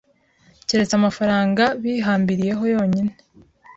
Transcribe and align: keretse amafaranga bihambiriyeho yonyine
keretse 0.67 0.93
amafaranga 0.99 1.63
bihambiriyeho 1.81 2.63
yonyine 2.75 3.11